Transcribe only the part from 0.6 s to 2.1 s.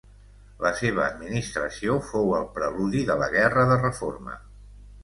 La seva administració